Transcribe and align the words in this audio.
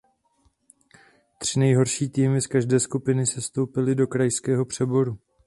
Tři 1.37 1.59
nejhorší 1.59 2.09
týmy 2.09 2.41
z 2.41 2.47
každé 2.47 2.79
skupiny 2.79 3.25
sestoupily 3.25 3.95
do 3.95 4.07
krajského 4.07 4.65
přeboru. 4.65 5.19